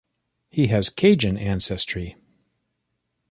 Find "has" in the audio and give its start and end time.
0.69-0.89